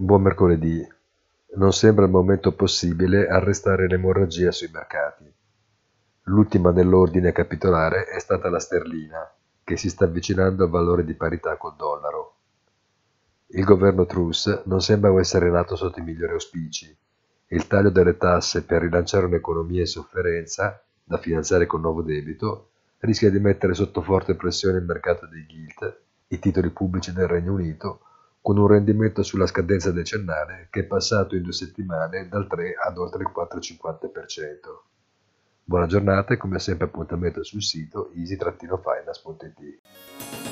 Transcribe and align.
Buon 0.00 0.22
mercoledì. 0.22 0.86
Non 1.56 1.72
sembra 1.72 2.04
al 2.04 2.10
momento 2.12 2.52
possibile 2.52 3.26
arrestare 3.26 3.88
l'emorragia 3.88 4.52
sui 4.52 4.70
mercati. 4.72 5.24
L'ultima 6.26 6.70
nell'ordine 6.70 7.32
capitolare 7.32 8.04
è 8.04 8.20
stata 8.20 8.48
la 8.48 8.60
sterlina, 8.60 9.28
che 9.64 9.76
si 9.76 9.90
sta 9.90 10.04
avvicinando 10.04 10.62
al 10.62 10.70
valore 10.70 11.04
di 11.04 11.14
parità 11.14 11.56
col 11.56 11.74
dollaro. 11.74 12.36
Il 13.46 13.64
governo 13.64 14.06
Truss 14.06 14.62
non 14.66 14.80
sembra 14.80 15.12
essere 15.18 15.50
nato 15.50 15.74
sotto 15.74 15.98
i 15.98 16.04
migliori 16.04 16.30
auspici 16.30 16.96
il 17.48 17.66
taglio 17.66 17.90
delle 17.90 18.16
tasse 18.16 18.62
per 18.62 18.82
rilanciare 18.82 19.26
un'economia 19.26 19.80
in 19.80 19.86
sofferenza, 19.86 20.80
da 21.02 21.18
finanziare 21.18 21.66
con 21.66 21.80
nuovo 21.80 22.02
debito, 22.02 22.70
rischia 22.98 23.30
di 23.30 23.40
mettere 23.40 23.74
sotto 23.74 24.02
forte 24.02 24.36
pressione 24.36 24.78
il 24.78 24.84
mercato 24.84 25.26
dei 25.26 25.44
gilt, 25.44 26.00
i 26.28 26.38
titoli 26.38 26.70
pubblici 26.70 27.12
del 27.12 27.26
Regno 27.26 27.54
Unito, 27.54 28.02
con 28.40 28.58
un 28.58 28.66
rendimento 28.66 29.22
sulla 29.22 29.46
scadenza 29.46 29.90
decennale 29.90 30.68
che 30.70 30.80
è 30.80 30.84
passato 30.84 31.36
in 31.36 31.42
due 31.42 31.52
settimane 31.52 32.28
dal 32.28 32.46
3 32.46 32.74
ad 32.82 32.96
oltre 32.96 33.22
il 33.22 33.30
4,50%. 33.34 34.56
Buona 35.64 35.86
giornata 35.86 36.32
e 36.32 36.38
come 36.38 36.58
sempre 36.58 36.86
appuntamento 36.86 37.44
sul 37.44 37.62
sito 37.62 38.10
easy-finance.it. 38.14 40.47